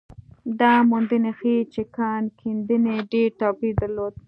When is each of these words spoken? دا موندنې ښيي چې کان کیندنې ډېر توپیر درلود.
دا 0.59 0.73
موندنې 0.89 1.31
ښيي 1.39 1.59
چې 1.73 1.81
کان 1.97 2.23
کیندنې 2.39 2.95
ډېر 3.11 3.29
توپیر 3.39 3.73
درلود. 3.81 4.13